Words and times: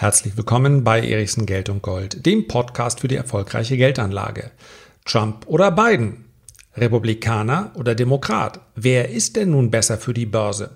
Herzlich 0.00 0.34
willkommen 0.38 0.82
bei 0.82 1.06
Erichsen 1.06 1.44
Geld 1.44 1.68
und 1.68 1.82
Gold, 1.82 2.24
dem 2.24 2.48
Podcast 2.48 3.00
für 3.00 3.08
die 3.08 3.16
erfolgreiche 3.16 3.76
Geldanlage. 3.76 4.50
Trump 5.04 5.46
oder 5.46 5.70
Biden? 5.70 6.24
Republikaner 6.74 7.70
oder 7.74 7.94
Demokrat? 7.94 8.60
Wer 8.74 9.10
ist 9.10 9.36
denn 9.36 9.50
nun 9.50 9.70
besser 9.70 9.98
für 9.98 10.14
die 10.14 10.24
Börse? 10.24 10.70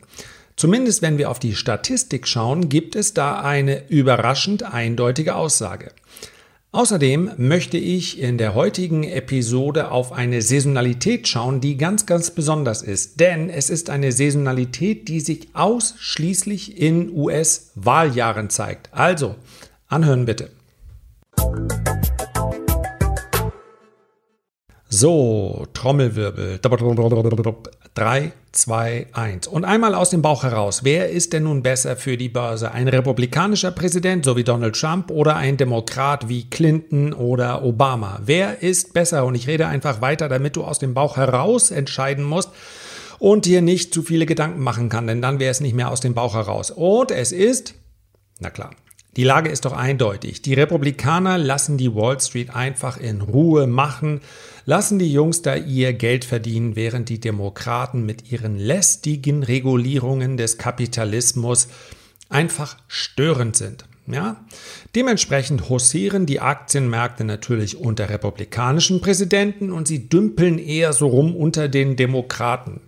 Zumindest 0.57 1.01
wenn 1.01 1.17
wir 1.17 1.31
auf 1.31 1.39
die 1.39 1.55
Statistik 1.55 2.29
schauen, 2.29 2.69
gibt 2.69 2.97
es 2.97 3.15
da 3.15 3.41
eine 3.41 3.89
überraschend 3.89 4.63
eindeutige 4.63 5.37
Aussage. 5.37 5.93
Außerdem 6.75 7.31
möchte 7.37 7.79
ich 7.79 8.21
in 8.21 8.37
der 8.37 8.57
heutigen 8.57 9.05
Episode 9.05 9.93
auf 9.93 10.11
eine 10.11 10.43
Saisonalität 10.43 11.29
schauen, 11.29 11.61
die 11.61 11.77
ganz, 11.77 12.05
ganz 12.05 12.33
besonders 12.33 12.83
ist. 12.83 13.21
Denn 13.21 13.49
es 13.49 13.71
ist 13.71 13.91
eine 13.91 14.11
Saisonalität, 14.11 15.07
die 15.07 15.21
sich 15.21 15.47
ausschließlich 15.55 16.77
in 16.77 17.17
US-Wahljahren 17.17 18.51
zeigt. 18.51 18.89
Also, 18.93 19.37
anhören 19.87 20.25
bitte. 20.25 20.51
So, 24.97 25.67
Trommelwirbel. 25.75 26.61
3, 27.95 28.33
2, 28.53 29.07
1. 29.13 29.49
Und 29.49 29.65
einmal 29.65 29.93
aus 29.93 30.11
dem 30.11 30.23
Bauch 30.23 30.45
heraus. 30.45 30.85
Wer 30.85 31.11
ist 31.11 31.33
denn 31.33 31.43
nun 31.43 31.65
besser 31.65 31.97
für 31.97 32.17
die 32.17 32.29
Börse? 32.29 32.71
Ein 32.71 32.87
republikanischer 32.87 33.73
Präsident, 33.73 34.25
so 34.25 34.37
wie 34.37 34.45
Donald 34.45 34.79
Trump, 34.79 35.11
oder 35.11 35.35
ein 35.35 35.57
Demokrat 35.57 36.29
wie 36.29 36.49
Clinton 36.49 37.13
oder 37.13 37.65
Obama? 37.65 38.21
Wer 38.25 38.63
ist 38.63 38.95
besser? 38.95 39.25
Und 39.25 39.35
ich 39.35 39.49
rede 39.49 39.67
einfach 39.67 40.01
weiter, 40.01 40.29
damit 40.29 40.55
du 40.55 40.63
aus 40.63 40.79
dem 40.79 40.95
Bauch 40.95 41.17
heraus 41.17 41.73
entscheiden 41.73 42.23
musst 42.23 42.51
und 43.19 43.47
dir 43.47 43.63
nicht 43.63 43.93
zu 43.93 44.03
viele 44.03 44.27
Gedanken 44.27 44.61
machen 44.61 44.91
kann, 44.91 45.09
denn 45.09 45.21
dann 45.21 45.41
wäre 45.41 45.51
es 45.51 45.61
nicht 45.61 45.75
mehr 45.75 45.91
aus 45.91 46.03
dem 46.03 46.15
Bauch 46.15 46.35
heraus. 46.35 46.71
Und 46.71 47.11
es 47.11 47.33
ist, 47.33 47.75
na 48.39 48.51
klar, 48.51 48.71
die 49.17 49.25
Lage 49.25 49.49
ist 49.49 49.65
doch 49.65 49.73
eindeutig. 49.73 50.43
Die 50.43 50.55
Republikaner 50.55 51.39
lassen 51.39 51.79
die 51.79 51.95
Wall 51.95 52.21
Street 52.21 52.55
einfach 52.55 52.97
in 52.97 53.21
Ruhe 53.21 53.67
machen, 53.67 54.21
lassen 54.67 54.99
die 54.99 55.13
Jungs 55.13 55.43
da 55.43 55.55
ihr 55.55 55.93
Geld 55.93 56.25
verdienen, 56.25 56.75
während 56.75 57.09
die 57.09 57.21
Demokraten 57.21 58.05
mit 58.05 58.33
ihren 58.33 58.59
lästigen 58.59 59.43
Regulierungen 59.43 60.37
des 60.37 60.59
Kapitalismus 60.59 61.69
einfach 62.29 62.77
störend 62.89 63.57
sind. 63.57 63.87
Ja? 64.07 64.45
Dementsprechend 64.95 65.69
hausieren 65.69 66.27
die 66.27 66.41
Aktienmärkte 66.41 67.25
natürlich 67.25 67.77
unter 67.77 68.09
republikanischen 68.09 69.01
Präsidenten 69.01 69.71
und 69.71 69.89
sie 69.89 70.09
dümpeln 70.09 70.59
eher 70.59 70.93
so 70.93 71.07
rum 71.07 71.37
unter 71.37 71.69
den 71.69 71.97
Demokraten. 71.97 72.81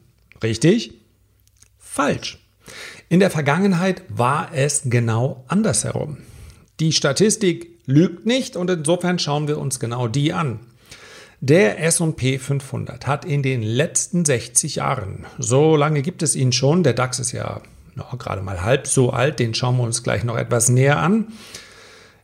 Richtig? 0.42 0.94
Falsch. 1.78 2.38
In 3.08 3.20
der 3.20 3.30
Vergangenheit 3.30 4.02
war 4.08 4.50
es 4.52 4.82
genau 4.86 5.44
andersherum. 5.48 6.18
Die 6.80 6.92
Statistik 6.92 7.70
lügt 7.86 8.26
nicht 8.26 8.56
und 8.56 8.68
insofern 8.68 9.18
schauen 9.18 9.48
wir 9.48 9.58
uns 9.58 9.80
genau 9.80 10.08
die 10.08 10.32
an. 10.32 10.60
Der 11.40 11.78
SP 11.84 12.38
500 12.38 13.06
hat 13.06 13.24
in 13.24 13.42
den 13.42 13.62
letzten 13.62 14.24
60 14.24 14.76
Jahren, 14.76 15.26
so 15.38 15.76
lange 15.76 16.02
gibt 16.02 16.22
es 16.22 16.34
ihn 16.34 16.52
schon, 16.52 16.82
der 16.82 16.94
DAX 16.94 17.18
ist 17.18 17.32
ja 17.32 17.60
noch 17.94 18.16
gerade 18.18 18.42
mal 18.42 18.62
halb 18.62 18.86
so 18.86 19.10
alt, 19.10 19.38
den 19.38 19.54
schauen 19.54 19.76
wir 19.76 19.84
uns 19.84 20.02
gleich 20.02 20.24
noch 20.24 20.36
etwas 20.36 20.68
näher 20.68 20.98
an. 20.98 21.28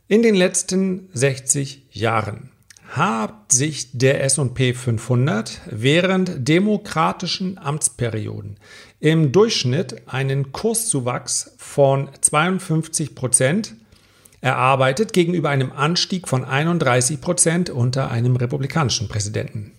In 0.07 0.21
den 0.21 0.35
letzten 0.35 1.09
60 1.13 1.83
Jahren 1.91 2.49
hat 2.95 3.51
sich 3.51 3.89
der 3.97 4.23
S&P 4.23 4.73
500 4.75 5.61
während 5.65 6.47
demokratischen 6.47 7.57
Amtsperioden 7.57 8.57
im 8.99 9.31
Durchschnitt 9.31 10.03
einen 10.07 10.51
Kurszuwachs 10.51 11.55
von 11.57 12.09
52 12.21 13.15
Prozent 13.15 13.73
erarbeitet 14.41 15.11
gegenüber 15.11 15.49
einem 15.49 15.71
Anstieg 15.71 16.27
von 16.27 16.45
31 16.45 17.19
Prozent 17.19 17.69
unter 17.71 18.11
einem 18.11 18.35
republikanischen 18.35 19.07
Präsidenten. 19.07 19.71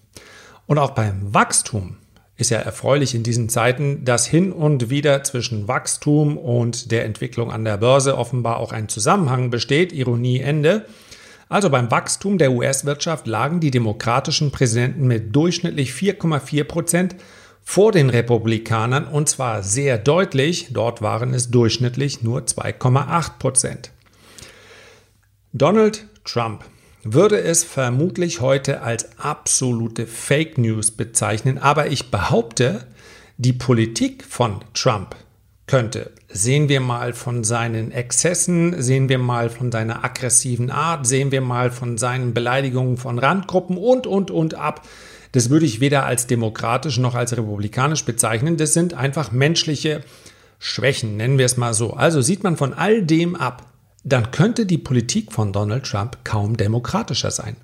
Und 0.66 0.78
auch 0.78 0.90
beim 0.90 1.32
Wachstum 1.32 1.98
ist 2.36 2.50
ja 2.50 2.58
erfreulich 2.58 3.14
in 3.14 3.22
diesen 3.22 3.48
Zeiten, 3.48 4.04
dass 4.04 4.26
hin 4.26 4.50
und 4.50 4.90
wieder 4.90 5.22
zwischen 5.22 5.68
Wachstum 5.68 6.36
und 6.36 6.90
der 6.90 7.04
Entwicklung 7.04 7.52
an 7.52 7.64
der 7.64 7.76
Börse 7.76 8.18
offenbar 8.18 8.56
auch 8.56 8.72
ein 8.72 8.88
Zusammenhang 8.88 9.50
besteht. 9.50 9.92
Ironie 9.92 10.40
Ende. 10.40 10.86
Also 11.48 11.70
beim 11.70 11.90
Wachstum 11.90 12.38
der 12.38 12.52
US-Wirtschaft 12.52 13.26
lagen 13.26 13.60
die 13.60 13.70
demokratischen 13.70 14.50
Präsidenten 14.50 15.06
mit 15.06 15.34
durchschnittlich 15.34 15.90
4,4 15.92 16.64
Prozent 16.64 17.16
vor 17.62 17.92
den 17.92 18.10
Republikanern 18.10 19.06
und 19.06 19.28
zwar 19.28 19.62
sehr 19.62 19.98
deutlich. 19.98 20.68
Dort 20.72 21.02
waren 21.02 21.34
es 21.34 21.50
durchschnittlich 21.50 22.22
nur 22.22 22.42
2,8 22.42 23.38
Prozent. 23.38 23.90
Donald 25.52 26.06
Trump 26.24 26.64
würde 27.04 27.40
es 27.40 27.62
vermutlich 27.64 28.40
heute 28.40 28.80
als 28.80 29.18
absolute 29.18 30.06
Fake 30.06 30.58
News 30.58 30.90
bezeichnen, 30.90 31.58
aber 31.58 31.88
ich 31.88 32.10
behaupte, 32.10 32.86
die 33.36 33.52
Politik 33.52 34.24
von 34.24 34.60
Trump 34.72 35.14
könnte. 35.66 36.12
Sehen 36.36 36.68
wir 36.68 36.80
mal 36.80 37.12
von 37.12 37.44
seinen 37.44 37.92
Exzessen, 37.92 38.82
sehen 38.82 39.08
wir 39.08 39.18
mal 39.18 39.50
von 39.50 39.70
seiner 39.70 40.04
aggressiven 40.04 40.68
Art, 40.72 41.06
sehen 41.06 41.30
wir 41.30 41.40
mal 41.40 41.70
von 41.70 41.96
seinen 41.96 42.34
Beleidigungen 42.34 42.96
von 42.96 43.20
Randgruppen 43.20 43.76
und, 43.76 44.08
und, 44.08 44.32
und 44.32 44.54
ab. 44.54 44.84
Das 45.30 45.48
würde 45.48 45.64
ich 45.64 45.78
weder 45.78 46.04
als 46.06 46.26
demokratisch 46.26 46.98
noch 46.98 47.14
als 47.14 47.36
republikanisch 47.36 48.04
bezeichnen. 48.04 48.56
Das 48.56 48.72
sind 48.72 48.94
einfach 48.94 49.30
menschliche 49.30 50.00
Schwächen, 50.58 51.16
nennen 51.16 51.38
wir 51.38 51.46
es 51.46 51.56
mal 51.56 51.72
so. 51.72 51.92
Also 51.92 52.20
sieht 52.20 52.42
man 52.42 52.56
von 52.56 52.74
all 52.74 53.02
dem 53.04 53.36
ab, 53.36 53.66
dann 54.02 54.32
könnte 54.32 54.66
die 54.66 54.78
Politik 54.78 55.32
von 55.32 55.52
Donald 55.52 55.86
Trump 55.86 56.18
kaum 56.24 56.56
demokratischer 56.56 57.30
sein. 57.30 57.54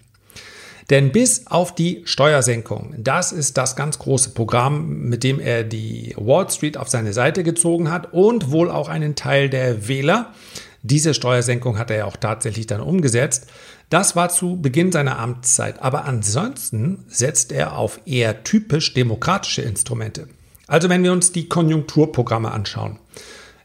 Denn 0.91 1.13
bis 1.13 1.47
auf 1.47 1.73
die 1.73 2.03
Steuersenkung, 2.05 2.95
das 2.99 3.31
ist 3.31 3.57
das 3.57 3.77
ganz 3.77 4.01
große 4.01 4.31
Programm, 4.31 5.09
mit 5.09 5.23
dem 5.23 5.39
er 5.39 5.63
die 5.63 6.15
Wall 6.17 6.51
Street 6.51 6.77
auf 6.77 6.89
seine 6.89 7.13
Seite 7.13 7.45
gezogen 7.45 7.93
hat 7.93 8.13
und 8.13 8.51
wohl 8.51 8.71
auch 8.71 8.89
einen 8.89 9.15
Teil 9.15 9.49
der 9.49 9.87
Wähler. 9.87 10.35
Diese 10.83 11.15
Steuersenkung 11.15 11.79
hat 11.79 11.91
er 11.91 11.99
ja 11.99 12.05
auch 12.07 12.17
tatsächlich 12.17 12.67
dann 12.67 12.81
umgesetzt. 12.81 13.47
Das 13.89 14.17
war 14.17 14.31
zu 14.31 14.61
Beginn 14.61 14.91
seiner 14.91 15.19
Amtszeit. 15.19 15.81
Aber 15.81 16.07
ansonsten 16.07 17.05
setzt 17.09 17.53
er 17.53 17.77
auf 17.77 18.01
eher 18.05 18.43
typisch 18.43 18.93
demokratische 18.93 19.63
Instrumente. 19.63 20.27
Also 20.67 20.89
wenn 20.89 21.05
wir 21.05 21.13
uns 21.13 21.31
die 21.31 21.49
Konjunkturprogramme 21.49 22.51
anschauen. 22.51 22.99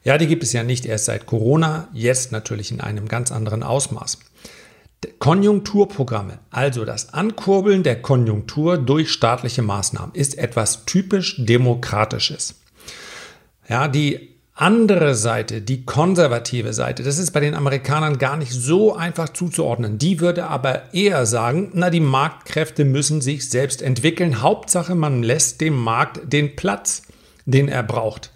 Ja, 0.03 0.19
die 0.19 0.27
gibt 0.27 0.43
es 0.43 0.53
ja 0.53 0.63
nicht 0.63 0.85
erst 0.85 1.05
seit 1.05 1.25
Corona, 1.25 1.87
jetzt 1.91 2.31
natürlich 2.31 2.71
in 2.71 2.81
einem 2.81 3.07
ganz 3.07 3.31
anderen 3.31 3.63
Ausmaß. 3.63 4.19
Konjunkturprogramme, 5.19 6.39
also 6.51 6.85
das 6.85 7.13
Ankurbeln 7.13 7.83
der 7.83 8.01
Konjunktur 8.01 8.77
durch 8.77 9.11
staatliche 9.11 9.61
Maßnahmen, 9.61 10.13
ist 10.13 10.37
etwas 10.37 10.85
typisch 10.85 11.35
Demokratisches. 11.37 12.55
Ja, 13.67 13.87
die 13.87 14.35
andere 14.53 15.15
Seite, 15.15 15.61
die 15.61 15.83
konservative 15.83 16.71
Seite, 16.71 17.03
das 17.03 17.17
ist 17.17 17.31
bei 17.31 17.41
den 17.41 17.55
Amerikanern 17.55 18.17
gar 18.17 18.37
nicht 18.37 18.53
so 18.53 18.95
einfach 18.95 19.29
zuzuordnen. 19.29 19.97
Die 19.97 20.21
würde 20.21 20.47
aber 20.47 20.93
eher 20.93 21.25
sagen, 21.25 21.71
na, 21.73 21.89
die 21.89 21.99
Marktkräfte 21.99 22.85
müssen 22.85 23.19
sich 23.19 23.49
selbst 23.49 23.81
entwickeln. 23.81 24.41
Hauptsache, 24.41 24.95
man 24.95 25.23
lässt 25.23 25.59
dem 25.59 25.75
Markt 25.75 26.31
den 26.31 26.55
Platz, 26.55 27.01
den 27.45 27.67
er 27.67 27.83
braucht. 27.83 28.31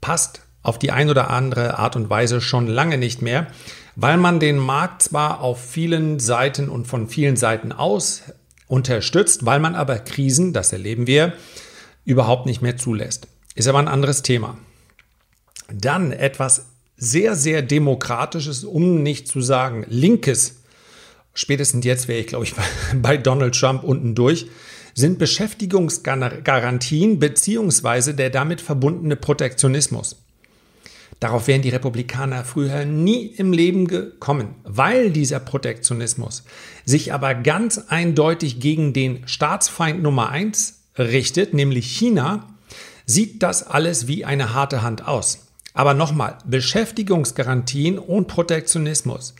Passt 0.00 0.42
auf 0.62 0.78
die 0.78 0.92
ein 0.92 1.10
oder 1.10 1.30
andere 1.30 1.78
Art 1.78 1.96
und 1.96 2.08
Weise 2.08 2.40
schon 2.40 2.68
lange 2.68 2.98
nicht 2.98 3.20
mehr 3.20 3.48
weil 4.00 4.16
man 4.16 4.38
den 4.38 4.58
Markt 4.58 5.02
zwar 5.02 5.40
auf 5.40 5.60
vielen 5.60 6.20
Seiten 6.20 6.68
und 6.68 6.86
von 6.86 7.08
vielen 7.08 7.34
Seiten 7.34 7.72
aus 7.72 8.22
unterstützt, 8.68 9.44
weil 9.44 9.58
man 9.58 9.74
aber 9.74 9.98
Krisen, 9.98 10.52
das 10.52 10.72
erleben 10.72 11.08
wir, 11.08 11.32
überhaupt 12.04 12.46
nicht 12.46 12.62
mehr 12.62 12.76
zulässt. 12.76 13.26
Ist 13.56 13.66
aber 13.66 13.80
ein 13.80 13.88
anderes 13.88 14.22
Thema. 14.22 14.56
Dann 15.68 16.12
etwas 16.12 16.66
sehr, 16.96 17.34
sehr 17.34 17.60
Demokratisches, 17.60 18.62
um 18.62 19.02
nicht 19.02 19.26
zu 19.26 19.40
sagen 19.40 19.84
Linkes. 19.88 20.60
Spätestens 21.34 21.84
jetzt 21.84 22.06
wäre 22.06 22.20
ich, 22.20 22.28
glaube 22.28 22.44
ich, 22.44 22.54
bei 23.02 23.16
Donald 23.16 23.58
Trump 23.58 23.82
unten 23.82 24.14
durch 24.14 24.46
sind 24.94 25.18
Beschäftigungsgarantien 25.18 27.18
beziehungsweise 27.18 28.14
der 28.14 28.30
damit 28.30 28.60
verbundene 28.60 29.16
Protektionismus. 29.16 30.22
Darauf 31.20 31.48
wären 31.48 31.62
die 31.62 31.70
Republikaner 31.70 32.44
früher 32.44 32.84
nie 32.84 33.26
im 33.26 33.52
Leben 33.52 33.88
gekommen, 33.88 34.54
weil 34.62 35.10
dieser 35.10 35.40
Protektionismus 35.40 36.44
sich 36.84 37.12
aber 37.12 37.34
ganz 37.34 37.78
eindeutig 37.88 38.60
gegen 38.60 38.92
den 38.92 39.26
Staatsfeind 39.26 40.00
Nummer 40.00 40.28
eins 40.30 40.82
richtet, 40.96 41.54
nämlich 41.54 41.86
China, 41.86 42.46
sieht 43.04 43.42
das 43.42 43.66
alles 43.66 44.06
wie 44.06 44.24
eine 44.24 44.54
harte 44.54 44.82
Hand 44.82 45.08
aus. 45.08 45.46
Aber 45.74 45.94
nochmal, 45.94 46.38
Beschäftigungsgarantien 46.46 47.98
und 47.98 48.28
Protektionismus 48.28 49.34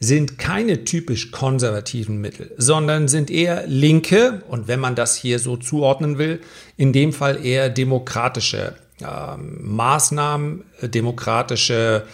sind 0.00 0.38
keine 0.38 0.84
typisch 0.84 1.30
konservativen 1.30 2.20
Mittel, 2.20 2.54
sondern 2.56 3.08
sind 3.08 3.30
eher 3.30 3.66
linke 3.66 4.42
und 4.48 4.68
wenn 4.68 4.80
man 4.80 4.94
das 4.94 5.16
hier 5.16 5.38
so 5.38 5.56
zuordnen 5.56 6.18
will, 6.18 6.40
in 6.76 6.92
dem 6.92 7.12
Fall 7.12 7.44
eher 7.44 7.68
demokratische 7.68 8.76
ähm, 9.00 9.58
Maßnahmen, 9.76 10.64
äh, 10.80 10.88
demokratische 10.88 12.06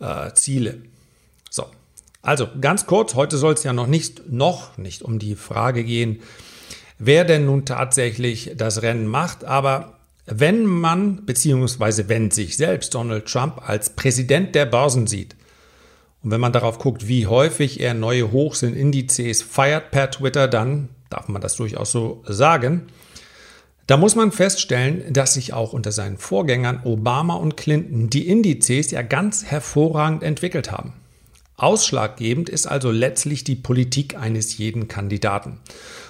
äh, 0.00 0.32
Ziele. 0.34 0.82
So, 1.50 1.66
also 2.22 2.48
ganz 2.60 2.86
kurz, 2.86 3.14
heute 3.14 3.36
soll 3.36 3.54
es 3.54 3.64
ja 3.64 3.72
noch 3.72 3.86
nicht, 3.86 4.30
noch 4.30 4.76
nicht 4.78 5.02
um 5.02 5.18
die 5.18 5.34
Frage 5.34 5.84
gehen, 5.84 6.20
wer 6.98 7.24
denn 7.24 7.46
nun 7.46 7.64
tatsächlich 7.64 8.52
das 8.56 8.82
Rennen 8.82 9.06
macht, 9.06 9.44
aber 9.44 9.94
wenn 10.26 10.66
man, 10.66 11.24
beziehungsweise 11.24 12.08
wenn 12.08 12.30
sich 12.30 12.56
selbst 12.56 12.94
Donald 12.94 13.26
Trump 13.26 13.66
als 13.66 13.90
Präsident 13.90 14.54
der 14.54 14.66
Börsen 14.66 15.06
sieht, 15.06 15.36
und 16.22 16.32
wenn 16.32 16.40
man 16.40 16.52
darauf 16.52 16.78
guckt, 16.78 17.06
wie 17.06 17.26
häufig 17.26 17.80
er 17.80 17.94
neue 17.94 18.32
Hochs 18.32 18.62
in 18.62 18.74
Indizes 18.74 19.40
feiert 19.40 19.90
per 19.90 20.10
Twitter, 20.10 20.48
dann 20.48 20.88
darf 21.10 21.28
man 21.28 21.40
das 21.40 21.56
durchaus 21.56 21.92
so 21.92 22.22
sagen. 22.26 22.88
Da 23.88 23.96
muss 23.96 24.14
man 24.14 24.32
feststellen, 24.32 25.14
dass 25.14 25.32
sich 25.32 25.54
auch 25.54 25.72
unter 25.72 25.92
seinen 25.92 26.18
Vorgängern 26.18 26.82
Obama 26.84 27.36
und 27.36 27.56
Clinton 27.56 28.10
die 28.10 28.28
Indizes 28.28 28.90
ja 28.90 29.00
ganz 29.00 29.46
hervorragend 29.46 30.22
entwickelt 30.22 30.70
haben. 30.70 30.92
Ausschlaggebend 31.56 32.50
ist 32.50 32.66
also 32.66 32.90
letztlich 32.90 33.44
die 33.44 33.56
Politik 33.56 34.14
eines 34.14 34.58
jeden 34.58 34.88
Kandidaten. 34.88 35.60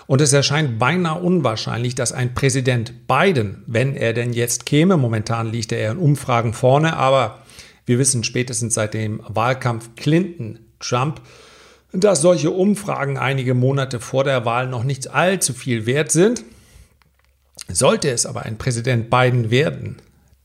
Und 0.08 0.20
es 0.20 0.32
erscheint 0.32 0.80
beinahe 0.80 1.20
unwahrscheinlich, 1.20 1.94
dass 1.94 2.10
ein 2.10 2.34
Präsident 2.34 3.06
Biden, 3.06 3.62
wenn 3.68 3.94
er 3.94 4.12
denn 4.12 4.32
jetzt 4.32 4.66
käme, 4.66 4.96
momentan 4.96 5.52
liegt 5.52 5.70
er 5.70 5.92
in 5.92 5.98
Umfragen 5.98 6.54
vorne, 6.54 6.96
aber 6.96 7.44
wir 7.86 8.00
wissen 8.00 8.24
spätestens 8.24 8.74
seit 8.74 8.92
dem 8.92 9.22
Wahlkampf 9.28 9.90
Clinton-Trump, 9.94 11.20
dass 11.92 12.22
solche 12.22 12.50
Umfragen 12.50 13.18
einige 13.18 13.54
Monate 13.54 14.00
vor 14.00 14.24
der 14.24 14.44
Wahl 14.44 14.66
noch 14.66 14.82
nicht 14.82 15.14
allzu 15.14 15.52
viel 15.54 15.86
wert 15.86 16.10
sind. 16.10 16.42
Sollte 17.70 18.10
es 18.10 18.26
aber 18.26 18.42
ein 18.42 18.58
Präsident 18.58 19.10
Biden 19.10 19.50
werden, 19.50 19.96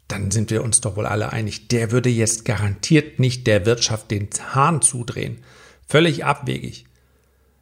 dann 0.07 0.31
sind 0.31 0.51
wir 0.51 0.63
uns 0.63 0.81
doch 0.81 0.95
wohl 0.95 1.05
alle 1.05 1.31
einig, 1.31 1.69
der 1.69 1.91
würde 1.91 2.09
jetzt 2.09 2.45
garantiert 2.45 3.19
nicht 3.19 3.47
der 3.47 3.65
Wirtschaft 3.65 4.11
den 4.11 4.29
Hahn 4.53 4.81
zudrehen. 4.81 5.43
Völlig 5.87 6.25
abwegig. 6.25 6.85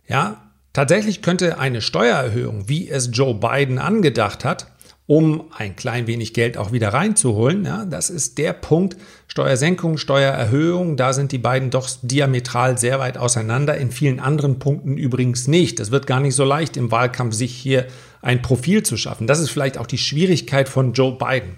Ja, 0.08 0.52
Tatsächlich 0.74 1.22
könnte 1.22 1.60
eine 1.60 1.82
Steuererhöhung, 1.82 2.70
wie 2.70 2.90
es 2.90 3.10
Joe 3.12 3.36
Biden 3.36 3.78
angedacht 3.78 4.46
hat, 4.46 4.71
um 5.12 5.44
ein 5.52 5.76
klein 5.76 6.08
wenig 6.08 6.34
Geld 6.34 6.58
auch 6.58 6.72
wieder 6.72 6.94
reinzuholen, 6.94 7.66
ja, 7.66 7.84
das 7.84 8.10
ist 8.10 8.38
der 8.38 8.54
Punkt, 8.54 8.96
Steuersenkung, 9.28 9.98
Steuererhöhung, 9.98 10.96
da 10.96 11.12
sind 11.12 11.34
die 11.34 11.38
beiden 11.38 11.70
doch 11.70 11.90
diametral 12.02 12.78
sehr 12.78 12.98
weit 12.98 13.18
auseinander, 13.18 13.76
in 13.76 13.92
vielen 13.92 14.22
anderen 14.22 14.58
Punkten 14.58 14.96
übrigens 14.96 15.50
nicht. 15.50 15.82
Es 15.82 15.92
wird 15.92 16.08
gar 16.08 16.22
nicht 16.22 16.34
so 16.34 16.46
leicht 16.46 16.78
im 16.78 16.92
Wahlkampf, 16.92 17.36
sich 17.36 17.54
hier 17.54 17.88
ein 18.22 18.42
Profil 18.42 18.84
zu 18.84 18.96
schaffen. 18.96 19.28
Das 19.28 19.42
ist 19.42 19.50
vielleicht 19.50 19.78
auch 19.78 19.86
die 19.86 19.98
Schwierigkeit 19.98 20.70
von 20.70 20.94
Joe 20.94 21.18
Biden. 21.18 21.58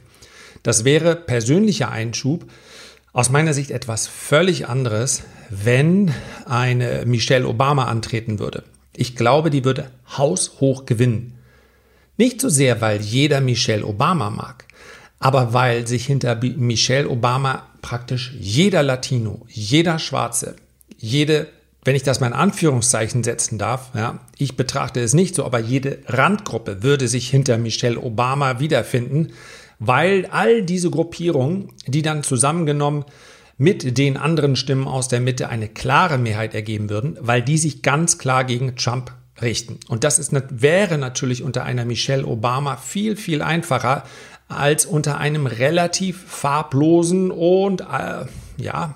Das 0.63 0.83
wäre 0.83 1.15
persönlicher 1.15 1.91
Einschub, 1.91 2.45
aus 3.11 3.29
meiner 3.29 3.53
Sicht 3.53 3.69
etwas 3.69 4.07
völlig 4.07 4.67
anderes, 4.67 5.21
wenn 5.51 6.11
eine 6.47 7.03
Michelle 7.05 7.47
Obama 7.47 7.85
antreten 7.85 8.39
würde. 8.39 8.63
Ich 8.95 9.15
glaube, 9.15 9.51
die 9.51 9.63
würde 9.63 9.91
haushoch 10.17 10.87
gewinnen. 10.87 11.37
Nicht 12.17 12.41
so 12.41 12.49
sehr, 12.49 12.79
weil 12.81 13.01
jeder 13.01 13.41
Michelle 13.41 13.85
Obama 13.85 14.29
mag, 14.29 14.65
aber 15.19 15.53
weil 15.53 15.87
sich 15.87 16.05
hinter 16.05 16.35
Michelle 16.35 17.09
Obama 17.09 17.67
praktisch 17.81 18.33
jeder 18.39 18.83
Latino, 18.83 19.45
jeder 19.47 19.97
Schwarze, 19.97 20.55
jede, 20.97 21.47
wenn 21.83 21.95
ich 21.95 22.03
das 22.03 22.19
mal 22.19 22.27
in 22.27 22.33
Anführungszeichen 22.33 23.23
setzen 23.23 23.57
darf, 23.57 23.91
ja, 23.95 24.19
ich 24.37 24.55
betrachte 24.55 24.99
es 24.99 25.13
nicht 25.13 25.33
so, 25.33 25.43
aber 25.43 25.59
jede 25.59 25.99
Randgruppe 26.07 26.83
würde 26.83 27.07
sich 27.07 27.29
hinter 27.29 27.57
Michelle 27.57 27.99
Obama 27.99 28.59
wiederfinden, 28.59 29.33
weil 29.79 30.27
all 30.27 30.61
diese 30.61 30.91
Gruppierungen, 30.91 31.69
die 31.87 32.03
dann 32.03 32.23
zusammengenommen 32.23 33.05
mit 33.57 33.97
den 33.97 34.17
anderen 34.17 34.55
Stimmen 34.55 34.87
aus 34.87 35.07
der 35.07 35.19
Mitte 35.19 35.49
eine 35.49 35.67
klare 35.67 36.17
Mehrheit 36.17 36.53
ergeben 36.53 36.89
würden, 36.89 37.17
weil 37.19 37.41
die 37.41 37.57
sich 37.57 37.81
ganz 37.81 38.17
klar 38.17 38.43
gegen 38.43 38.75
Trump 38.75 39.11
richten. 39.41 39.79
Und 39.87 40.03
das 40.03 40.19
ist, 40.19 40.31
wäre 40.49 40.97
natürlich 40.97 41.43
unter 41.43 41.63
einer 41.63 41.85
Michelle 41.85 42.25
Obama 42.25 42.77
viel, 42.77 43.15
viel 43.15 43.41
einfacher 43.41 44.03
als 44.47 44.85
unter 44.85 45.17
einem 45.17 45.47
relativ 45.47 46.23
farblosen 46.27 47.31
und 47.31 47.81
äh, 47.81 48.25
ja, 48.57 48.95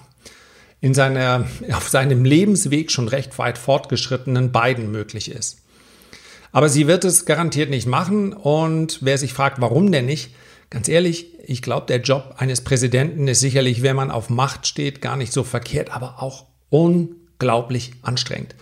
in 0.79 0.93
seiner, 0.93 1.47
auf 1.71 1.89
seinem 1.89 2.23
Lebensweg 2.23 2.91
schon 2.91 3.07
recht 3.07 3.37
weit 3.39 3.57
fortgeschrittenen 3.57 4.51
Biden 4.51 4.91
möglich 4.91 5.31
ist. 5.31 5.63
Aber 6.51 6.69
sie 6.69 6.87
wird 6.87 7.03
es 7.03 7.25
garantiert 7.25 7.69
nicht 7.69 7.87
machen 7.87 8.33
und 8.33 8.99
wer 9.01 9.17
sich 9.17 9.33
fragt, 9.33 9.59
warum 9.59 9.91
denn 9.91 10.05
nicht, 10.05 10.31
Ganz 10.69 10.89
ehrlich, 10.89 11.27
ich 11.45 11.61
glaube, 11.61 11.85
der 11.85 12.01
Job 12.01 12.35
eines 12.37 12.61
Präsidenten 12.61 13.27
ist 13.27 13.39
sicherlich, 13.39 13.83
wenn 13.83 13.95
man 13.95 14.11
auf 14.11 14.29
Macht 14.29 14.67
steht, 14.67 15.01
gar 15.01 15.15
nicht 15.15 15.31
so 15.31 15.43
verkehrt, 15.43 15.91
aber 15.91 16.21
auch 16.21 16.45
unglaublich 16.69 17.93
anstrengend. 18.01 18.53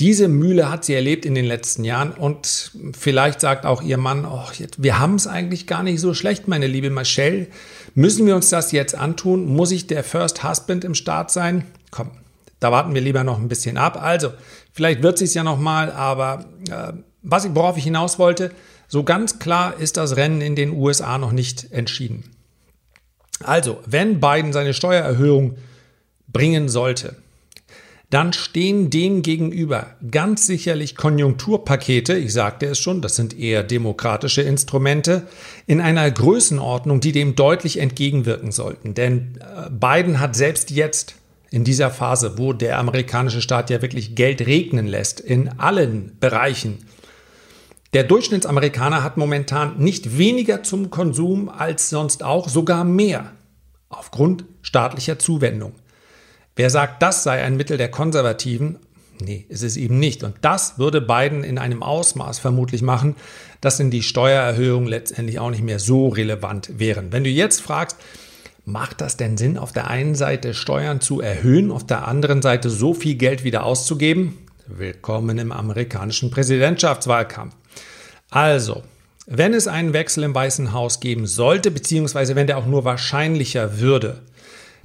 Diese 0.00 0.26
Mühle 0.26 0.70
hat 0.70 0.84
sie 0.84 0.94
erlebt 0.94 1.24
in 1.24 1.36
den 1.36 1.44
letzten 1.44 1.84
Jahren 1.84 2.10
und 2.10 2.72
vielleicht 2.98 3.40
sagt 3.40 3.64
auch 3.64 3.80
ihr 3.80 3.96
Mann, 3.96 4.26
oh, 4.26 4.48
jetzt, 4.58 4.82
wir 4.82 4.98
haben 4.98 5.14
es 5.14 5.28
eigentlich 5.28 5.68
gar 5.68 5.84
nicht 5.84 6.00
so 6.00 6.14
schlecht, 6.14 6.48
meine 6.48 6.66
liebe 6.66 6.90
Michelle. 6.90 7.46
Müssen 7.94 8.26
wir 8.26 8.34
uns 8.34 8.50
das 8.50 8.72
jetzt 8.72 8.96
antun? 8.96 9.46
Muss 9.46 9.70
ich 9.70 9.86
der 9.86 10.02
First 10.02 10.42
Husband 10.42 10.84
im 10.84 10.96
Staat 10.96 11.30
sein? 11.30 11.64
Komm, 11.92 12.10
da 12.58 12.72
warten 12.72 12.92
wir 12.94 13.02
lieber 13.02 13.22
noch 13.22 13.38
ein 13.38 13.46
bisschen 13.46 13.76
ab. 13.76 14.02
Also, 14.02 14.32
vielleicht 14.72 15.04
wird 15.04 15.22
es 15.22 15.32
ja 15.32 15.44
noch 15.44 15.60
mal, 15.60 15.92
aber 15.92 16.46
äh, 16.68 16.92
was 17.22 17.44
ich, 17.44 17.54
worauf 17.54 17.76
ich 17.76 17.84
hinaus 17.84 18.18
wollte, 18.18 18.50
so 18.88 19.04
ganz 19.04 19.38
klar 19.38 19.78
ist 19.78 19.96
das 19.96 20.16
Rennen 20.16 20.40
in 20.40 20.56
den 20.56 20.70
USA 20.70 21.18
noch 21.18 21.32
nicht 21.32 21.70
entschieden. 21.72 22.30
Also, 23.44 23.78
wenn 23.86 24.18
Biden 24.18 24.52
seine 24.52 24.74
Steuererhöhung 24.74 25.56
bringen 26.26 26.68
sollte, 26.68 27.16
dann 28.14 28.32
stehen 28.32 28.90
dem 28.90 29.22
gegenüber 29.22 29.88
ganz 30.10 30.46
sicherlich 30.46 30.96
Konjunkturpakete, 30.96 32.16
ich 32.16 32.32
sagte 32.32 32.66
es 32.66 32.78
schon, 32.78 33.02
das 33.02 33.16
sind 33.16 33.38
eher 33.38 33.62
demokratische 33.62 34.42
Instrumente, 34.42 35.26
in 35.66 35.80
einer 35.80 36.10
Größenordnung, 36.10 37.00
die 37.00 37.12
dem 37.12 37.34
deutlich 37.34 37.78
entgegenwirken 37.78 38.52
sollten. 38.52 38.94
Denn 38.94 39.38
äh, 39.40 39.68
Biden 39.70 40.20
hat 40.20 40.36
selbst 40.36 40.70
jetzt 40.70 41.16
in 41.50 41.64
dieser 41.64 41.90
Phase, 41.90 42.38
wo 42.38 42.52
der 42.52 42.78
amerikanische 42.78 43.42
Staat 43.42 43.70
ja 43.70 43.82
wirklich 43.82 44.14
Geld 44.14 44.46
regnen 44.46 44.86
lässt, 44.86 45.20
in 45.20 45.58
allen 45.58 46.16
Bereichen 46.20 46.78
der 47.94 48.02
Durchschnittsamerikaner 48.02 49.04
hat 49.04 49.16
momentan 49.16 49.78
nicht 49.78 50.18
weniger 50.18 50.64
zum 50.64 50.90
Konsum 50.90 51.48
als 51.48 51.90
sonst 51.90 52.24
auch, 52.24 52.48
sogar 52.48 52.82
mehr, 52.82 53.30
aufgrund 53.88 54.44
staatlicher 54.62 55.20
Zuwendung. 55.20 55.74
Wer 56.56 56.70
sagt, 56.70 57.02
das 57.02 57.24
sei 57.24 57.42
ein 57.42 57.56
Mittel 57.56 57.78
der 57.78 57.90
Konservativen, 57.90 58.78
nee, 59.20 59.44
ist 59.48 59.64
es 59.64 59.76
eben 59.76 59.98
nicht. 59.98 60.22
Und 60.22 60.36
das 60.42 60.78
würde 60.78 61.00
Biden 61.00 61.42
in 61.42 61.58
einem 61.58 61.82
Ausmaß 61.82 62.38
vermutlich 62.38 62.80
machen, 62.80 63.16
dass 63.60 63.80
in 63.80 63.90
die 63.90 64.04
Steuererhöhungen 64.04 64.88
letztendlich 64.88 65.40
auch 65.40 65.50
nicht 65.50 65.64
mehr 65.64 65.80
so 65.80 66.08
relevant 66.08 66.78
wären. 66.78 67.10
Wenn 67.10 67.24
du 67.24 67.30
jetzt 67.30 67.60
fragst, 67.60 67.96
macht 68.64 69.00
das 69.00 69.16
denn 69.16 69.36
Sinn, 69.36 69.58
auf 69.58 69.72
der 69.72 69.88
einen 69.90 70.14
Seite 70.14 70.54
Steuern 70.54 71.00
zu 71.00 71.20
erhöhen, 71.20 71.72
auf 71.72 71.84
der 71.84 72.06
anderen 72.06 72.40
Seite 72.40 72.70
so 72.70 72.94
viel 72.94 73.16
Geld 73.16 73.42
wieder 73.42 73.64
auszugeben? 73.64 74.38
Willkommen 74.68 75.38
im 75.38 75.50
amerikanischen 75.50 76.30
Präsidentschaftswahlkampf. 76.30 77.54
Also, 78.30 78.84
wenn 79.26 79.54
es 79.54 79.66
einen 79.66 79.92
Wechsel 79.92 80.22
im 80.22 80.34
Weißen 80.34 80.72
Haus 80.72 81.00
geben 81.00 81.26
sollte, 81.26 81.72
beziehungsweise 81.72 82.36
wenn 82.36 82.46
der 82.46 82.58
auch 82.58 82.66
nur 82.66 82.84
wahrscheinlicher 82.84 83.80
würde, 83.80 84.22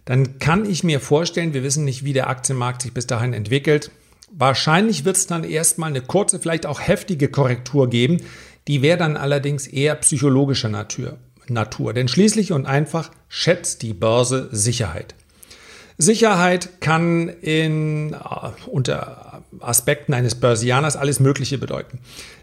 dann 0.09 0.39
kann 0.39 0.65
ich 0.67 0.83
mir 0.83 0.99
vorstellen, 0.99 1.53
wir 1.53 1.61
wissen 1.61 1.85
nicht, 1.85 2.03
wie 2.03 2.13
der 2.13 2.31
Aktienmarkt 2.31 2.81
sich 2.81 2.95
bis 2.95 3.05
dahin 3.05 3.31
entwickelt. 3.31 3.91
Wahrscheinlich 4.31 5.05
wird 5.05 5.17
es 5.17 5.27
dann 5.27 5.43
erstmal 5.43 5.91
eine 5.91 6.01
kurze, 6.01 6.39
vielleicht 6.39 6.65
auch 6.65 6.81
heftige 6.81 7.27
Korrektur 7.27 7.91
geben. 7.91 8.17
Die 8.67 8.81
wäre 8.81 8.97
dann 8.97 9.17
allerdings 9.17 9.67
eher 9.67 9.93
psychologischer 9.93 10.69
Natur. 10.69 11.17
Natur. 11.47 11.93
Denn 11.93 12.07
schließlich 12.07 12.51
und 12.53 12.65
einfach 12.65 13.11
schätzt 13.27 13.83
die 13.83 13.93
Börse 13.93 14.49
Sicherheit. 14.51 15.13
Sicherheit 15.99 16.81
kann 16.81 17.29
in, 17.29 18.15
uh, 18.15 18.49
unter 18.65 19.43
Aspekten 19.59 20.15
eines 20.15 20.33
Börsianers 20.33 20.95
alles 20.95 21.19
Mögliche 21.19 21.59
bedeuten. 21.59 21.99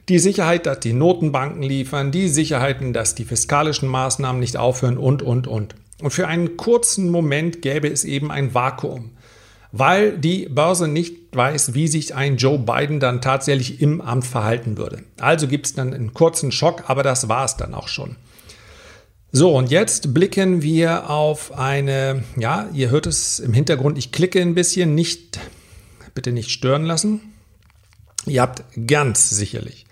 Die 0.08 0.20
Sicherheit, 0.20 0.66
dass 0.66 0.78
die 0.78 0.92
Notenbanken 0.92 1.64
liefern, 1.64 2.12
die 2.12 2.28
Sicherheiten, 2.28 2.92
dass 2.92 3.16
die 3.16 3.24
fiskalischen 3.24 3.88
Maßnahmen 3.88 4.38
nicht 4.38 4.56
aufhören 4.56 4.98
und, 4.98 5.22
und, 5.22 5.48
und. 5.48 5.74
Und 6.02 6.10
für 6.10 6.28
einen 6.28 6.56
kurzen 6.56 7.10
Moment 7.10 7.62
gäbe 7.62 7.88
es 7.88 8.04
eben 8.04 8.30
ein 8.30 8.54
Vakuum, 8.54 9.12
weil 9.72 10.18
die 10.18 10.46
Börse 10.46 10.88
nicht 10.88 11.34
weiß, 11.34 11.74
wie 11.74 11.88
sich 11.88 12.14
ein 12.14 12.36
Joe 12.36 12.58
Biden 12.58 13.00
dann 13.00 13.22
tatsächlich 13.22 13.80
im 13.80 14.00
Amt 14.00 14.26
verhalten 14.26 14.76
würde. 14.76 15.04
Also 15.18 15.48
gibt 15.48 15.66
es 15.66 15.74
dann 15.74 15.94
einen 15.94 16.14
kurzen 16.14 16.52
Schock, 16.52 16.84
aber 16.88 17.02
das 17.02 17.28
war 17.28 17.44
es 17.44 17.56
dann 17.56 17.74
auch 17.74 17.88
schon. 17.88 18.16
So, 19.32 19.54
und 19.54 19.70
jetzt 19.70 20.14
blicken 20.14 20.62
wir 20.62 21.10
auf 21.10 21.58
eine, 21.58 22.24
ja, 22.38 22.68
ihr 22.72 22.90
hört 22.90 23.06
es 23.06 23.38
im 23.38 23.52
Hintergrund, 23.52 23.98
ich 23.98 24.12
klicke 24.12 24.40
ein 24.40 24.54
bisschen, 24.54 24.94
nicht, 24.94 25.38
bitte 26.14 26.32
nicht 26.32 26.50
stören 26.50 26.84
lassen. 26.84 27.20
Ihr 28.24 28.40
habt 28.40 28.64
ganz 28.86 29.30
sicherlich, 29.30 29.84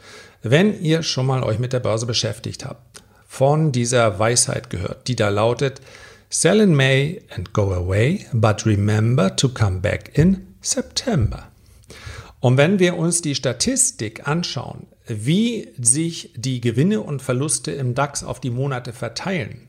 wenn 0.43 0.81
ihr 0.81 1.03
schon 1.03 1.27
mal 1.27 1.43
euch 1.43 1.59
mit 1.59 1.73
der 1.73 1.81
Börse 1.81 2.07
beschäftigt 2.07 2.65
habt, 2.65 3.04
von 3.35 3.73
dieser 3.73 4.21
Weisheit 4.21 4.71
gehört, 4.71 5.09
die 5.09 5.17
da 5.17 5.29
lautet, 5.29 5.81
Sell 6.31 6.61
in 6.61 6.73
May 6.73 7.21
and 7.35 7.53
go 7.53 7.73
away, 7.73 8.27
but 8.33 8.65
remember 8.65 9.35
to 9.35 9.49
come 9.49 9.81
back 9.81 10.17
in 10.17 10.55
September. 10.61 11.49
Und 12.39 12.59
wenn 12.59 12.79
wir 12.79 12.97
uns 12.97 13.23
die 13.23 13.35
Statistik 13.35 14.29
anschauen, 14.29 14.87
wie 15.09 15.69
sich 15.77 16.33
die 16.37 16.61
Gewinne 16.61 17.01
und 17.01 17.23
Verluste 17.23 17.73
im 17.73 17.97
DAX 17.97 18.23
auf 18.23 18.39
die 18.39 18.51
Monate 18.51 18.93
verteilen, 18.93 19.67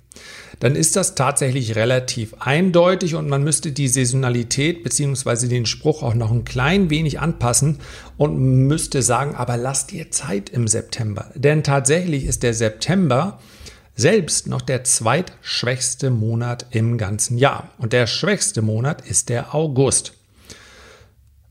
dann 0.59 0.75
ist 0.75 0.95
das 0.95 1.15
tatsächlich 1.15 1.75
relativ 1.75 2.35
eindeutig 2.39 3.15
und 3.15 3.27
man 3.27 3.43
müsste 3.43 3.71
die 3.71 3.87
Saisonalität 3.87 4.83
bzw. 4.83 5.47
den 5.47 5.65
Spruch 5.65 6.03
auch 6.03 6.13
noch 6.13 6.31
ein 6.31 6.45
klein 6.45 6.89
wenig 6.89 7.19
anpassen 7.19 7.79
und 8.17 8.37
müsste 8.37 9.01
sagen, 9.01 9.35
aber 9.35 9.57
lasst 9.57 9.91
ihr 9.91 10.11
Zeit 10.11 10.49
im 10.49 10.67
September. 10.67 11.31
Denn 11.35 11.63
tatsächlich 11.63 12.25
ist 12.25 12.43
der 12.43 12.53
September 12.53 13.39
selbst 13.95 14.47
noch 14.47 14.61
der 14.61 14.83
zweitschwächste 14.83 16.09
Monat 16.09 16.65
im 16.71 16.97
ganzen 16.97 17.37
Jahr. 17.37 17.69
Und 17.77 17.93
der 17.93 18.07
schwächste 18.07 18.61
Monat 18.61 19.01
ist 19.07 19.29
der 19.29 19.55
August. 19.55 20.13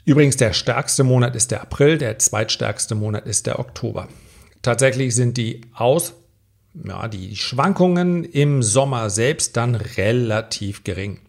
Übrigens, 0.04 0.36
der 0.36 0.52
stärkste 0.52 1.02
Monat 1.02 1.34
ist 1.34 1.50
der 1.50 1.62
April, 1.62 1.96
der 1.96 2.18
zweitstärkste 2.18 2.94
Monat 2.94 3.26
ist 3.26 3.46
der 3.46 3.58
Oktober. 3.58 4.08
Tatsächlich 4.60 5.14
sind 5.14 5.38
die 5.38 5.62
Aus, 5.74 6.12
ja, 6.82 7.08
die 7.08 7.36
Schwankungen 7.36 8.24
im 8.24 8.62
Sommer 8.62 9.10
selbst 9.10 9.56
dann 9.56 9.74
relativ 9.74 10.84
gering. 10.84 11.20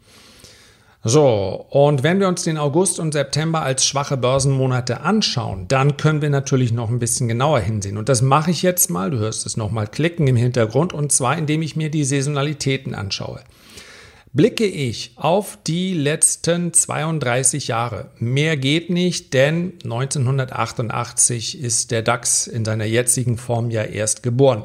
So, 1.08 1.68
und 1.70 2.02
wenn 2.02 2.20
wir 2.20 2.28
uns 2.28 2.42
den 2.42 2.58
August 2.58 3.00
und 3.00 3.12
September 3.12 3.62
als 3.62 3.86
schwache 3.86 4.18
Börsenmonate 4.18 5.02
anschauen, 5.02 5.68
dann 5.68 5.98
können 5.98 6.24
wir 6.24 6.32
natürlich 6.32 6.74
noch 6.74 6.90
ein 6.90 6.98
bisschen 6.98 7.28
genauer 7.28 7.60
hinsehen. 7.60 7.98
Und 7.98 8.10
das 8.10 8.24
mache 8.24 8.50
ich 8.50 8.64
jetzt 8.64 8.90
mal, 8.90 9.12
du 9.12 9.20
hörst 9.20 9.46
es 9.46 9.56
nochmal 9.56 9.86
klicken 9.86 10.26
im 10.26 10.36
Hintergrund, 10.36 10.94
und 10.94 11.12
zwar 11.12 11.38
indem 11.38 11.62
ich 11.62 11.76
mir 11.76 11.92
die 11.92 12.06
Saisonalitäten 12.06 12.96
anschaue. 12.96 13.42
Blicke 14.34 14.66
ich 14.66 15.12
auf 15.16 15.60
die 15.68 15.94
letzten 15.94 16.74
32 16.74 17.68
Jahre, 17.68 18.10
mehr 18.18 18.58
geht 18.58 18.90
nicht, 18.90 19.36
denn 19.36 19.74
1988 19.84 21.62
ist 21.62 21.92
der 21.92 22.02
DAX 22.02 22.48
in 22.48 22.66
seiner 22.66 22.86
jetzigen 22.86 23.38
Form 23.38 23.70
ja 23.70 23.84
erst 23.84 24.24
geboren. 24.24 24.64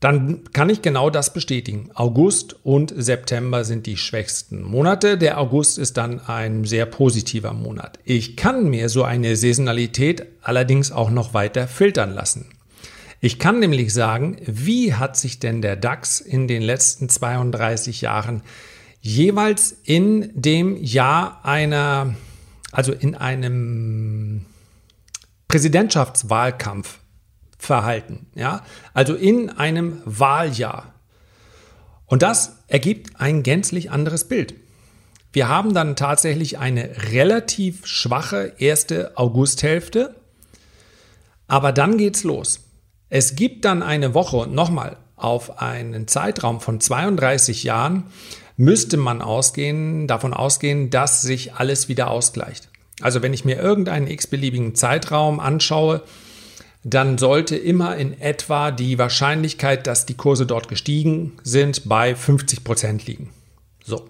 Dann 0.00 0.44
kann 0.52 0.68
ich 0.68 0.82
genau 0.82 1.08
das 1.08 1.32
bestätigen. 1.32 1.90
August 1.94 2.56
und 2.64 2.92
September 2.94 3.64
sind 3.64 3.86
die 3.86 3.96
schwächsten 3.96 4.62
Monate. 4.62 5.16
Der 5.16 5.40
August 5.40 5.78
ist 5.78 5.96
dann 5.96 6.20
ein 6.20 6.64
sehr 6.64 6.84
positiver 6.84 7.54
Monat. 7.54 7.98
Ich 8.04 8.36
kann 8.36 8.68
mir 8.68 8.90
so 8.90 9.04
eine 9.04 9.36
Saisonalität 9.36 10.26
allerdings 10.42 10.92
auch 10.92 11.10
noch 11.10 11.32
weiter 11.32 11.66
filtern 11.66 12.12
lassen. 12.12 12.46
Ich 13.20 13.38
kann 13.38 13.58
nämlich 13.58 13.94
sagen, 13.94 14.36
wie 14.44 14.92
hat 14.92 15.16
sich 15.16 15.38
denn 15.38 15.62
der 15.62 15.76
DAX 15.76 16.20
in 16.20 16.46
den 16.46 16.60
letzten 16.60 17.08
32 17.08 18.02
Jahren 18.02 18.42
jeweils 19.00 19.74
in 19.84 20.30
dem 20.34 20.76
Jahr 20.82 21.40
einer, 21.42 22.14
also 22.72 22.92
in 22.92 23.14
einem 23.14 24.44
Präsidentschaftswahlkampf 25.48 26.98
verhalten, 27.66 28.26
ja? 28.34 28.62
Also 28.94 29.14
in 29.14 29.50
einem 29.50 30.00
Wahljahr. 30.04 30.94
Und 32.06 32.22
das 32.22 32.58
ergibt 32.68 33.20
ein 33.20 33.42
gänzlich 33.42 33.90
anderes 33.90 34.24
Bild. 34.24 34.54
Wir 35.32 35.48
haben 35.48 35.74
dann 35.74 35.96
tatsächlich 35.96 36.58
eine 36.58 36.88
relativ 37.12 37.86
schwache 37.86 38.54
erste 38.58 39.18
Augusthälfte, 39.18 40.14
aber 41.46 41.72
dann 41.72 41.98
geht's 41.98 42.24
los. 42.24 42.60
Es 43.10 43.36
gibt 43.36 43.64
dann 43.64 43.82
eine 43.82 44.14
Woche 44.14 44.38
und 44.38 44.54
nochmal 44.54 44.96
auf 45.16 45.60
einen 45.60 46.08
Zeitraum 46.08 46.60
von 46.60 46.80
32 46.80 47.64
Jahren 47.64 48.04
müsste 48.56 48.96
man 48.96 49.22
ausgehen, 49.22 50.06
davon 50.06 50.32
ausgehen, 50.32 50.90
dass 50.90 51.22
sich 51.22 51.54
alles 51.54 51.88
wieder 51.88 52.10
ausgleicht. 52.10 52.70
Also 53.02 53.22
wenn 53.22 53.34
ich 53.34 53.44
mir 53.44 53.58
irgendeinen 53.58 54.06
x-beliebigen 54.06 54.74
Zeitraum 54.74 55.40
anschaue, 55.40 56.02
dann 56.88 57.18
sollte 57.18 57.56
immer 57.56 57.96
in 57.96 58.20
etwa 58.20 58.70
die 58.70 58.96
Wahrscheinlichkeit, 58.96 59.88
dass 59.88 60.06
die 60.06 60.14
Kurse 60.14 60.46
dort 60.46 60.68
gestiegen 60.68 61.32
sind, 61.42 61.88
bei 61.88 62.14
50 62.14 62.62
Prozent 62.62 63.06
liegen. 63.08 63.30
So. 63.84 64.08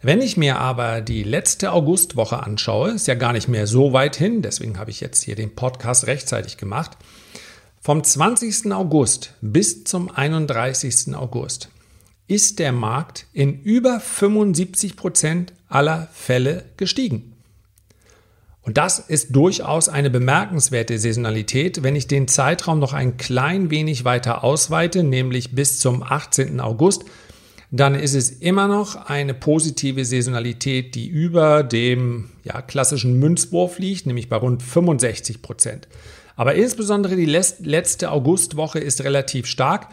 Wenn 0.00 0.22
ich 0.22 0.36
mir 0.36 0.60
aber 0.60 1.00
die 1.00 1.24
letzte 1.24 1.72
Augustwoche 1.72 2.40
anschaue, 2.40 2.92
ist 2.92 3.08
ja 3.08 3.16
gar 3.16 3.32
nicht 3.32 3.48
mehr 3.48 3.66
so 3.66 3.92
weit 3.92 4.14
hin, 4.14 4.42
deswegen 4.42 4.78
habe 4.78 4.92
ich 4.92 5.00
jetzt 5.00 5.24
hier 5.24 5.34
den 5.34 5.56
Podcast 5.56 6.06
rechtzeitig 6.06 6.56
gemacht, 6.56 6.92
vom 7.80 8.04
20. 8.04 8.72
August 8.72 9.34
bis 9.40 9.82
zum 9.82 10.08
31. 10.08 11.16
August 11.16 11.68
ist 12.28 12.60
der 12.60 12.70
Markt 12.70 13.26
in 13.32 13.60
über 13.60 13.98
75 13.98 14.94
Prozent 14.94 15.52
aller 15.68 16.08
Fälle 16.12 16.66
gestiegen. 16.76 17.34
Und 18.68 18.76
das 18.76 18.98
ist 18.98 19.34
durchaus 19.34 19.88
eine 19.88 20.10
bemerkenswerte 20.10 20.98
Saisonalität, 20.98 21.82
wenn 21.82 21.96
ich 21.96 22.06
den 22.06 22.28
Zeitraum 22.28 22.80
noch 22.80 22.92
ein 22.92 23.16
klein 23.16 23.70
wenig 23.70 24.04
weiter 24.04 24.44
ausweite, 24.44 25.02
nämlich 25.04 25.54
bis 25.54 25.78
zum 25.78 26.02
18. 26.02 26.60
August, 26.60 27.06
dann 27.70 27.94
ist 27.94 28.14
es 28.14 28.28
immer 28.28 28.68
noch 28.68 29.06
eine 29.06 29.32
positive 29.32 30.04
Saisonalität, 30.04 30.94
die 30.94 31.08
über 31.08 31.62
dem 31.62 32.28
ja, 32.44 32.60
klassischen 32.60 33.18
Münzwurf 33.18 33.78
liegt, 33.78 34.04
nämlich 34.04 34.28
bei 34.28 34.36
rund 34.36 34.62
65 34.62 35.40
Prozent. 35.40 35.88
Aber 36.36 36.54
insbesondere 36.54 37.16
die 37.16 37.24
letzte 37.24 38.10
Augustwoche 38.10 38.80
ist 38.80 39.02
relativ 39.02 39.46
stark. 39.46 39.86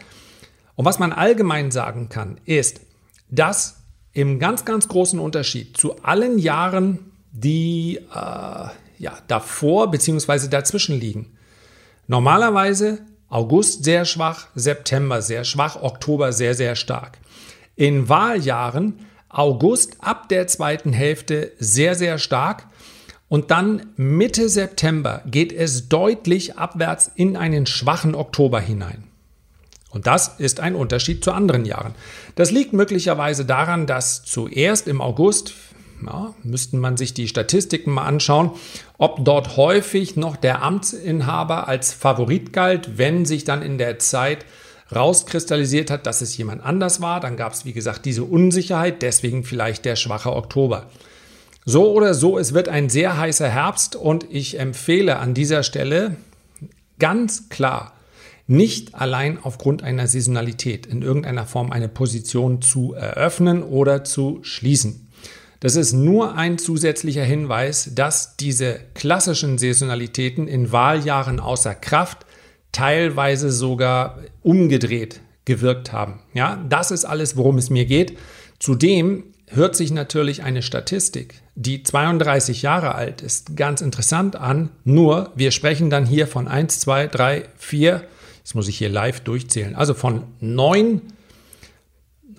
Und 0.74 0.84
was 0.84 0.98
man 0.98 1.14
allgemein 1.14 1.70
sagen 1.70 2.10
kann, 2.10 2.36
ist, 2.44 2.82
dass 3.30 3.76
im 4.12 4.38
ganz, 4.38 4.66
ganz 4.66 4.86
großen 4.86 5.18
Unterschied 5.18 5.78
zu 5.78 6.02
allen 6.02 6.38
Jahren 6.38 6.98
die 7.40 7.96
äh, 7.96 8.68
ja, 8.98 9.18
davor 9.28 9.90
bzw. 9.90 10.48
dazwischen 10.48 10.98
liegen. 10.98 11.36
Normalerweise 12.06 13.00
August 13.28 13.84
sehr 13.84 14.04
schwach, 14.04 14.46
September 14.54 15.20
sehr 15.20 15.44
schwach, 15.44 15.82
Oktober 15.82 16.32
sehr, 16.32 16.54
sehr 16.54 16.76
stark. 16.76 17.18
In 17.74 18.08
Wahljahren 18.08 19.00
August 19.28 19.96
ab 20.00 20.28
der 20.28 20.46
zweiten 20.46 20.92
Hälfte 20.92 21.52
sehr, 21.58 21.94
sehr 21.94 22.18
stark 22.18 22.68
und 23.28 23.50
dann 23.50 23.88
Mitte 23.96 24.48
September 24.48 25.22
geht 25.26 25.52
es 25.52 25.88
deutlich 25.88 26.56
abwärts 26.56 27.10
in 27.16 27.36
einen 27.36 27.66
schwachen 27.66 28.14
Oktober 28.14 28.60
hinein. 28.60 29.04
Und 29.90 30.06
das 30.06 30.38
ist 30.38 30.60
ein 30.60 30.74
Unterschied 30.74 31.24
zu 31.24 31.32
anderen 31.32 31.64
Jahren. 31.64 31.94
Das 32.34 32.50
liegt 32.50 32.72
möglicherweise 32.72 33.44
daran, 33.44 33.86
dass 33.86 34.24
zuerst 34.24 34.88
im 34.88 35.00
August 35.00 35.54
ja, 36.04 36.34
müssten 36.42 36.78
man 36.78 36.96
sich 36.96 37.14
die 37.14 37.28
Statistiken 37.28 37.92
mal 37.92 38.04
anschauen, 38.04 38.50
ob 38.98 39.24
dort 39.24 39.56
häufig 39.56 40.16
noch 40.16 40.36
der 40.36 40.62
Amtsinhaber 40.62 41.68
als 41.68 41.92
Favorit 41.92 42.52
galt, 42.52 42.98
wenn 42.98 43.24
sich 43.24 43.44
dann 43.44 43.62
in 43.62 43.78
der 43.78 43.98
Zeit 43.98 44.44
rauskristallisiert 44.94 45.90
hat, 45.90 46.06
dass 46.06 46.20
es 46.20 46.36
jemand 46.36 46.64
anders 46.64 47.00
war. 47.00 47.20
Dann 47.20 47.36
gab 47.36 47.52
es, 47.52 47.64
wie 47.64 47.72
gesagt, 47.72 48.04
diese 48.04 48.24
Unsicherheit, 48.24 49.02
deswegen 49.02 49.44
vielleicht 49.44 49.84
der 49.84 49.96
schwache 49.96 50.34
Oktober. 50.34 50.86
So 51.64 51.90
oder 51.90 52.14
so, 52.14 52.38
es 52.38 52.54
wird 52.54 52.68
ein 52.68 52.88
sehr 52.88 53.18
heißer 53.18 53.48
Herbst 53.48 53.96
und 53.96 54.24
ich 54.30 54.60
empfehle 54.60 55.18
an 55.18 55.34
dieser 55.34 55.64
Stelle 55.64 56.16
ganz 56.98 57.48
klar, 57.48 57.92
nicht 58.46 58.94
allein 58.94 59.38
aufgrund 59.42 59.82
einer 59.82 60.06
Saisonalität 60.06 60.86
in 60.86 61.02
irgendeiner 61.02 61.46
Form 61.46 61.72
eine 61.72 61.88
Position 61.88 62.62
zu 62.62 62.94
eröffnen 62.94 63.64
oder 63.64 64.04
zu 64.04 64.38
schließen. 64.42 65.05
Das 65.60 65.76
ist 65.76 65.92
nur 65.92 66.34
ein 66.36 66.58
zusätzlicher 66.58 67.24
Hinweis, 67.24 67.90
dass 67.94 68.36
diese 68.36 68.80
klassischen 68.94 69.58
Saisonalitäten 69.58 70.48
in 70.48 70.72
Wahljahren 70.72 71.40
außer 71.40 71.74
Kraft 71.74 72.26
teilweise 72.72 73.50
sogar 73.50 74.18
umgedreht 74.42 75.20
gewirkt 75.46 75.92
haben. 75.92 76.20
Ja, 76.34 76.62
das 76.68 76.90
ist 76.90 77.04
alles, 77.04 77.36
worum 77.36 77.56
es 77.56 77.70
mir 77.70 77.86
geht. 77.86 78.18
Zudem 78.58 79.24
hört 79.48 79.76
sich 79.76 79.92
natürlich 79.92 80.42
eine 80.42 80.60
Statistik, 80.60 81.40
die 81.54 81.82
32 81.82 82.62
Jahre 82.62 82.94
alt 82.94 83.22
ist, 83.22 83.56
ganz 83.56 83.80
interessant 83.80 84.36
an. 84.36 84.70
Nur 84.84 85.30
wir 85.36 85.52
sprechen 85.52 85.88
dann 85.88 86.04
hier 86.04 86.26
von 86.26 86.48
1, 86.48 86.80
2, 86.80 87.06
3, 87.06 87.44
4, 87.56 88.02
jetzt 88.38 88.54
muss 88.54 88.68
ich 88.68 88.76
hier 88.76 88.88
live 88.88 89.20
durchzählen, 89.20 89.74
also 89.74 89.94
von 89.94 90.24
neun 90.40 91.00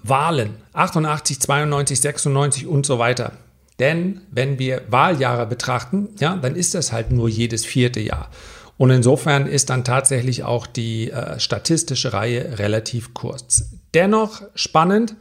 Wahlen 0.03 0.55
88, 0.73 1.39
92, 1.39 2.01
96 2.01 2.67
und 2.67 2.85
so 2.85 2.99
weiter. 2.99 3.33
Denn 3.79 4.21
wenn 4.31 4.59
wir 4.59 4.81
Wahljahre 4.89 5.45
betrachten, 5.45 6.09
ja, 6.19 6.35
dann 6.35 6.55
ist 6.55 6.73
das 6.73 6.91
halt 6.91 7.11
nur 7.11 7.29
jedes 7.29 7.65
vierte 7.65 7.99
Jahr. 7.99 8.29
Und 8.77 8.91
insofern 8.91 9.47
ist 9.47 9.69
dann 9.69 9.83
tatsächlich 9.83 10.43
auch 10.43 10.67
die 10.67 11.11
äh, 11.11 11.39
statistische 11.39 12.13
Reihe 12.13 12.59
relativ 12.59 13.13
kurz. 13.13 13.71
Dennoch 13.93 14.41
spannend. 14.55 15.15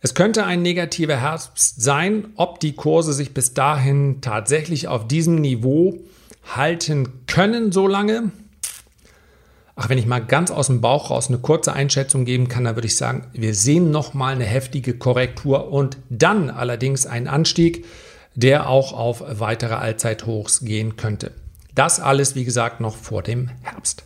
Es 0.00 0.14
könnte 0.14 0.44
ein 0.44 0.62
negativer 0.62 1.16
Herbst 1.16 1.80
sein, 1.82 2.28
ob 2.36 2.60
die 2.60 2.74
Kurse 2.74 3.12
sich 3.12 3.32
bis 3.32 3.54
dahin 3.54 4.20
tatsächlich 4.20 4.86
auf 4.86 5.08
diesem 5.08 5.36
Niveau 5.36 5.98
halten 6.54 7.26
können 7.26 7.72
so 7.72 7.86
lange. 7.86 8.30
Ach, 9.76 9.88
wenn 9.88 9.98
ich 9.98 10.06
mal 10.06 10.20
ganz 10.20 10.50
aus 10.50 10.68
dem 10.68 10.80
Bauch 10.80 11.10
raus 11.10 11.28
eine 11.28 11.38
kurze 11.38 11.72
Einschätzung 11.72 12.24
geben 12.24 12.48
kann, 12.48 12.64
dann 12.64 12.76
würde 12.76 12.86
ich 12.86 12.96
sagen, 12.96 13.26
wir 13.32 13.54
sehen 13.54 13.90
nochmal 13.90 14.34
eine 14.34 14.44
heftige 14.44 14.96
Korrektur 14.96 15.72
und 15.72 15.98
dann 16.10 16.48
allerdings 16.48 17.06
einen 17.06 17.26
Anstieg, 17.26 17.84
der 18.36 18.68
auch 18.68 18.92
auf 18.92 19.24
weitere 19.26 19.74
Allzeithochs 19.74 20.60
gehen 20.60 20.96
könnte. 20.96 21.32
Das 21.74 21.98
alles, 21.98 22.36
wie 22.36 22.44
gesagt, 22.44 22.80
noch 22.80 22.96
vor 22.96 23.22
dem 23.22 23.48
Herbst. 23.62 24.04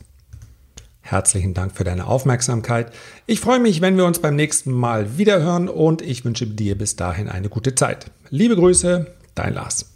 Herzlichen 1.03 1.55
Dank 1.55 1.77
für 1.77 1.85
deine 1.85 2.07
Aufmerksamkeit. 2.07 2.93
Ich 3.27 3.41
freue 3.41 3.61
mich, 3.61 3.81
wenn 3.81 3.97
wir 3.97 4.05
uns 4.05 4.21
beim 4.21 4.37
nächsten 4.37 4.73
Mal 4.73 5.19
wiederhören 5.19 5.69
und 5.69 6.03
ich 6.03 6.25
wünsche 6.25 6.47
dir 6.47 6.77
bis 6.77 6.97
dahin 6.97 7.29
eine 7.29 7.49
gute 7.49 7.75
Zeit. 7.75 8.11
Liebe 8.31 8.57
Grüße, 8.57 9.07
dein 9.35 9.55
Lars. 9.55 9.87